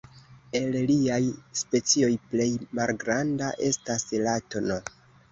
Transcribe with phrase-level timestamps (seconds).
[0.59, 1.17] El liaj
[1.59, 2.47] specioj plej
[2.79, 4.81] malgranda estas la tn.